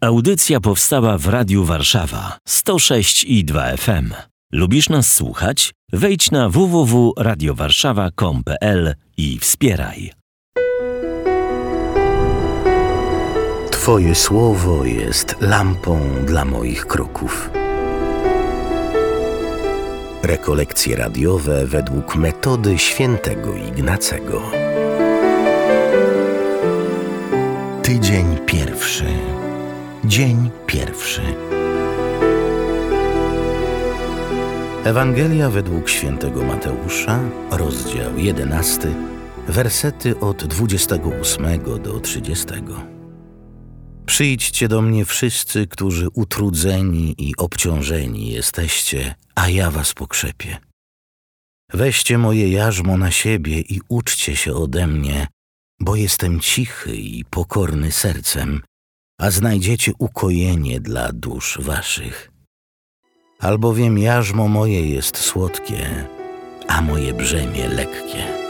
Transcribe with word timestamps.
Audycja 0.00 0.60
powstała 0.60 1.18
w 1.18 1.26
Radiu 1.26 1.64
Warszawa 1.64 2.38
106 2.48 3.24
i 3.24 3.44
2 3.44 3.76
FM. 3.76 4.14
Lubisz 4.52 4.88
nas 4.88 5.14
słuchać? 5.14 5.74
Wejdź 5.92 6.30
na 6.30 6.48
www.radiowarszawa.com.pl 6.48 8.94
i 9.16 9.38
wspieraj. 9.38 10.12
Twoje 13.70 14.14
słowo 14.14 14.84
jest 14.84 15.36
lampą 15.40 16.00
dla 16.26 16.44
moich 16.44 16.86
kroków. 16.86 17.50
Rekolekcje 20.22 20.96
radiowe 20.96 21.66
według 21.66 22.16
metody 22.16 22.78
świętego 22.78 23.56
Ignacego. 23.56 24.42
Tydzień 27.82 28.36
pierwszy. 28.46 29.35
Dzień 30.06 30.50
pierwszy. 30.66 31.22
Ewangelia 34.84 35.50
według 35.50 35.88
świętego 35.88 36.44
Mateusza, 36.44 37.20
rozdział 37.50 38.18
11, 38.18 38.94
wersety 39.48 40.20
od 40.20 40.44
28 40.44 41.62
do 41.82 42.00
30. 42.00 42.46
Przyjdźcie 44.06 44.68
do 44.68 44.82
mnie 44.82 45.04
wszyscy, 45.04 45.66
którzy 45.66 46.08
utrudzeni 46.14 47.14
i 47.18 47.36
obciążeni 47.36 48.32
jesteście, 48.32 49.14
a 49.34 49.48
ja 49.48 49.70
was 49.70 49.92
pokrzepię. 49.94 50.56
Weźcie 51.72 52.18
moje 52.18 52.52
jarzmo 52.52 52.96
na 52.96 53.10
siebie 53.10 53.60
i 53.60 53.80
uczcie 53.88 54.36
się 54.36 54.54
ode 54.54 54.86
mnie, 54.86 55.26
bo 55.80 55.96
jestem 55.96 56.40
cichy 56.40 56.96
i 56.96 57.24
pokorny 57.24 57.92
sercem, 57.92 58.62
a 59.18 59.30
znajdziecie 59.30 59.92
ukojenie 59.98 60.80
dla 60.80 61.12
dusz 61.12 61.58
waszych. 61.60 62.30
Albowiem 63.40 63.98
jarzmo 63.98 64.48
moje 64.48 64.90
jest 64.90 65.16
słodkie, 65.16 66.04
a 66.68 66.82
moje 66.82 67.14
brzemię 67.14 67.68
lekkie. 67.68 68.45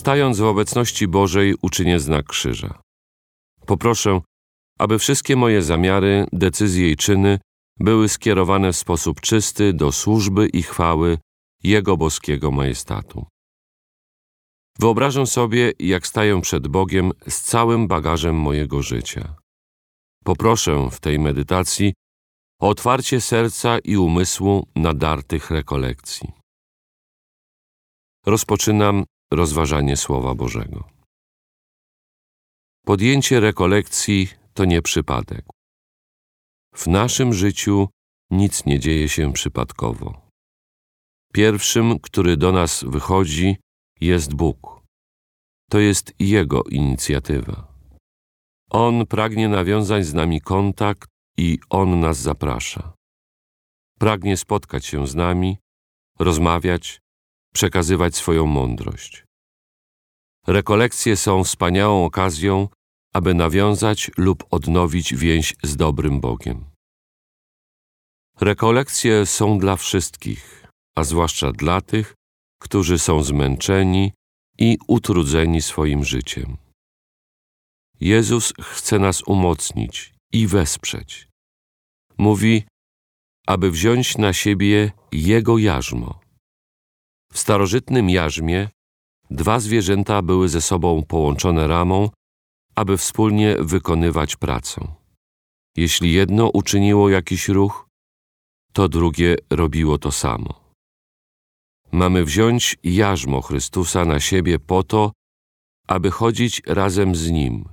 Stając 0.00 0.38
w 0.38 0.44
obecności 0.44 1.08
Bożej, 1.08 1.54
uczynię 1.62 2.00
znak 2.00 2.26
krzyża. 2.26 2.80
Poproszę, 3.66 4.20
aby 4.78 4.98
wszystkie 4.98 5.36
moje 5.36 5.62
zamiary, 5.62 6.26
decyzje 6.32 6.90
i 6.90 6.96
czyny 6.96 7.38
były 7.80 8.08
skierowane 8.08 8.72
w 8.72 8.76
sposób 8.76 9.20
czysty 9.20 9.72
do 9.72 9.92
służby 9.92 10.48
i 10.48 10.62
chwały 10.62 11.18
Jego 11.62 11.96
boskiego 11.96 12.50
majestatu. 12.50 13.26
Wyobrażę 14.78 15.26
sobie, 15.26 15.72
jak 15.78 16.06
staję 16.06 16.40
przed 16.40 16.68
Bogiem 16.68 17.12
z 17.28 17.40
całym 17.40 17.88
bagażem 17.88 18.36
mojego 18.36 18.82
życia. 18.82 19.34
Poproszę 20.24 20.88
w 20.90 21.00
tej 21.00 21.18
medytacji 21.18 21.94
o 22.60 22.68
otwarcie 22.68 23.20
serca 23.20 23.78
i 23.78 23.96
umysłu 23.96 24.66
na 24.74 24.94
dar 24.94 25.24
tych 25.24 25.50
rekolekcji. 25.50 26.32
Rozpoczynam 28.26 29.04
rozważanie 29.32 29.96
Słowa 29.96 30.34
Bożego. 30.34 30.88
Podjęcie 32.84 33.40
rekolekcji 33.40 34.28
to 34.54 34.64
nie 34.64 34.82
przypadek. 34.82 35.44
W 36.74 36.86
naszym 36.86 37.32
życiu 37.32 37.88
nic 38.30 38.66
nie 38.66 38.80
dzieje 38.80 39.08
się 39.08 39.32
przypadkowo. 39.32 40.30
Pierwszym, 41.32 41.98
który 41.98 42.36
do 42.36 42.52
nas 42.52 42.84
wychodzi, 42.84 43.56
jest 44.00 44.34
Bóg. 44.34 44.80
To 45.70 45.78
jest 45.78 46.14
Jego 46.18 46.62
inicjatywa. 46.62 47.72
On 48.70 49.06
pragnie 49.06 49.48
nawiązać 49.48 50.06
z 50.06 50.14
nami 50.14 50.40
kontakt 50.40 51.08
i 51.36 51.58
On 51.70 52.00
nas 52.00 52.18
zaprasza. 52.18 52.92
Pragnie 53.98 54.36
spotkać 54.36 54.86
się 54.86 55.06
z 55.06 55.14
nami, 55.14 55.58
rozmawiać, 56.18 57.00
przekazywać 57.54 58.16
swoją 58.16 58.46
mądrość. 58.46 59.24
Rekolekcje 60.46 61.16
są 61.16 61.44
wspaniałą 61.44 62.04
okazją, 62.04 62.68
aby 63.14 63.34
nawiązać 63.34 64.10
lub 64.16 64.44
odnowić 64.50 65.14
więź 65.14 65.54
z 65.62 65.76
dobrym 65.76 66.20
Bogiem. 66.20 66.64
Rekolekcje 68.40 69.26
są 69.26 69.58
dla 69.58 69.76
wszystkich, 69.76 70.66
a 70.96 71.04
zwłaszcza 71.04 71.52
dla 71.52 71.80
tych, 71.80 72.14
którzy 72.60 72.98
są 72.98 73.22
zmęczeni 73.22 74.12
i 74.58 74.78
utrudzeni 74.86 75.62
swoim 75.62 76.04
życiem. 76.04 76.56
Jezus 78.00 78.52
chce 78.60 78.98
nas 78.98 79.22
umocnić 79.22 80.14
i 80.32 80.46
wesprzeć. 80.46 81.28
Mówi, 82.18 82.64
aby 83.46 83.70
wziąć 83.70 84.18
na 84.18 84.32
siebie 84.32 84.92
Jego 85.12 85.58
jarzmo. 85.58 86.20
W 87.32 87.38
starożytnym 87.38 88.10
jarzmie 88.10 88.68
dwa 89.30 89.60
zwierzęta 89.60 90.22
były 90.22 90.48
ze 90.48 90.60
sobą 90.60 91.02
połączone 91.02 91.68
ramą, 91.68 92.08
aby 92.74 92.96
wspólnie 92.96 93.56
wykonywać 93.60 94.36
pracę. 94.36 94.94
Jeśli 95.76 96.12
jedno 96.12 96.48
uczyniło 96.48 97.08
jakiś 97.08 97.48
ruch, 97.48 97.88
to 98.72 98.88
drugie 98.88 99.36
robiło 99.50 99.98
to 99.98 100.12
samo. 100.12 100.74
Mamy 101.92 102.24
wziąć 102.24 102.76
jarzmo 102.82 103.40
Chrystusa 103.42 104.04
na 104.04 104.20
siebie 104.20 104.58
po 104.58 104.82
to, 104.82 105.12
aby 105.88 106.10
chodzić 106.10 106.62
razem 106.66 107.14
z 107.14 107.30
Nim, 107.30 107.68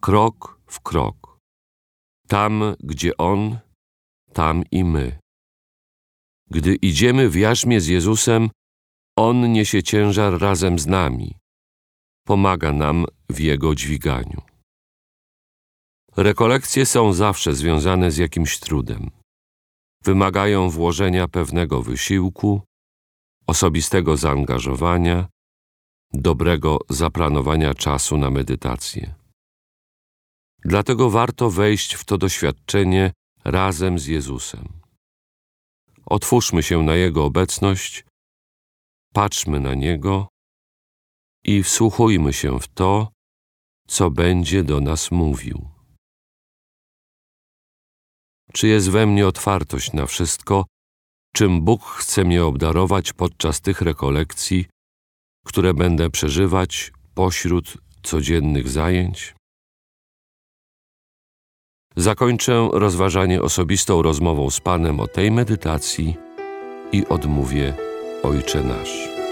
krok 0.00 0.60
w 0.66 0.80
krok. 0.80 1.38
Tam, 2.28 2.62
gdzie 2.80 3.16
On, 3.16 3.58
tam 4.32 4.62
i 4.70 4.84
my. 4.84 5.18
Gdy 6.50 6.74
idziemy 6.74 7.28
w 7.28 7.36
jarzmie 7.36 7.80
z 7.80 7.86
Jezusem, 7.86 8.50
on 9.16 9.52
niesie 9.52 9.82
ciężar 9.82 10.40
razem 10.40 10.78
z 10.78 10.86
nami. 10.86 11.36
Pomaga 12.26 12.72
nam 12.72 13.04
w 13.28 13.40
jego 13.40 13.74
dźwiganiu. 13.74 14.42
Rekolekcje 16.16 16.86
są 16.86 17.12
zawsze 17.12 17.54
związane 17.54 18.10
z 18.10 18.16
jakimś 18.16 18.58
trudem. 18.58 19.10
Wymagają 20.04 20.70
włożenia 20.70 21.28
pewnego 21.28 21.82
wysiłku, 21.82 22.62
osobistego 23.46 24.16
zaangażowania, 24.16 25.28
dobrego 26.12 26.78
zaplanowania 26.90 27.74
czasu 27.74 28.16
na 28.16 28.30
medytację. 28.30 29.14
Dlatego 30.64 31.10
warto 31.10 31.50
wejść 31.50 31.94
w 31.94 32.04
to 32.04 32.18
doświadczenie 32.18 33.12
razem 33.44 33.98
z 33.98 34.06
Jezusem. 34.06 34.68
Otwórzmy 36.06 36.62
się 36.62 36.82
na 36.82 36.94
Jego 36.94 37.24
obecność 37.24 38.04
patrzmy 39.14 39.60
na 39.60 39.74
Niego 39.74 40.28
i 41.44 41.62
wsłuchujmy 41.62 42.32
się 42.32 42.60
w 42.60 42.68
to, 42.68 43.08
co 43.88 44.10
będzie 44.10 44.64
do 44.64 44.80
nas 44.80 45.10
mówił. 45.10 45.68
Czy 48.52 48.68
jest 48.68 48.90
we 48.90 49.06
mnie 49.06 49.26
otwartość 49.26 49.92
na 49.92 50.06
wszystko, 50.06 50.64
czym 51.34 51.62
Bóg 51.62 51.84
chce 51.84 52.24
mnie 52.24 52.44
obdarować 52.44 53.12
podczas 53.12 53.60
tych 53.60 53.80
rekolekcji, 53.80 54.66
które 55.46 55.74
będę 55.74 56.10
przeżywać 56.10 56.92
pośród 57.14 57.78
codziennych 58.02 58.68
zajęć? 58.68 59.34
Zakończę 61.96 62.68
rozważanie 62.72 63.42
osobistą 63.42 64.02
rozmową 64.02 64.50
z 64.50 64.60
Panem 64.60 65.00
o 65.00 65.08
tej 65.08 65.30
medytacji 65.30 66.16
i 66.92 67.06
odmówię 67.06 67.83
Ojcze 68.24 68.62
nasz. 68.62 69.23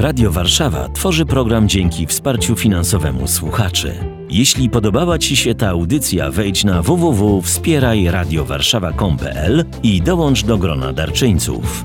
Radio 0.00 0.30
Warszawa 0.30 0.88
tworzy 0.88 1.26
program 1.26 1.68
dzięki 1.68 2.06
wsparciu 2.06 2.56
finansowemu 2.56 3.28
słuchaczy. 3.28 3.94
Jeśli 4.30 4.70
podobała 4.70 5.18
Ci 5.18 5.36
się 5.36 5.54
ta 5.54 5.68
audycja, 5.68 6.30
wejdź 6.30 6.64
na 6.64 6.82
www.wspierajradiowarszawa.pl 6.82 9.64
i 9.82 10.02
dołącz 10.02 10.44
do 10.44 10.58
grona 10.58 10.92
darczyńców. 10.92 11.84